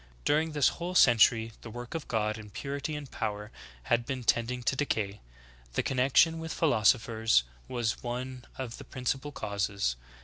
[0.25, 3.51] During this whole century the work of God, in purity and power,
[3.83, 5.21] had been tending to decay.
[5.73, 9.95] The connection with philosophers was one of the principal causes.